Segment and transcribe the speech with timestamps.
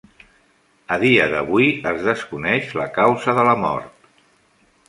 [0.95, 4.13] A dia d'avui es desconeix la causa de la mort.